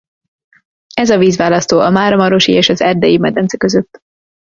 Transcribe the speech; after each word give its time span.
Ez 0.93 1.09
a 1.09 1.17
vízválasztó 1.17 1.79
a 1.79 1.89
Máramarosi- 1.89 2.51
és 2.57 2.69
az 2.69 2.81
Erdélyi-medence 2.81 3.57
között. 3.57 4.01